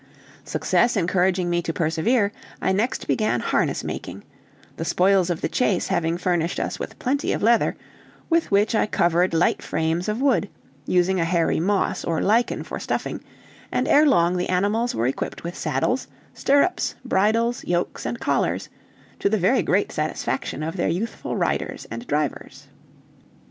[0.43, 4.23] Success encouraging me to persevere, I next began harness making;
[4.77, 7.75] the spoils of the chase having furnished us with plenty of leather,
[8.27, 10.49] with which I covered light frames of wood,
[10.87, 13.23] using a hairy moss or lichen for stuffing,
[13.71, 18.69] and ere long the animals were equipped with saddles, stirrups, bridles, yokes, and collars,
[19.19, 22.69] to the very great satisfaction of their youthful riders and drivers.